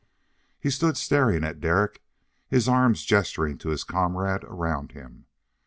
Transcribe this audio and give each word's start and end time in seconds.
He 0.59 0.71
stood 0.71 0.97
staring 0.97 1.43
at 1.43 1.59
Derek, 1.61 2.01
his 2.47 2.67
arms 2.67 3.03
gesturing 3.05 3.59
to 3.59 3.69
his 3.69 3.83
comrade 3.83 4.43
around 4.45 4.93
him. 4.93 5.27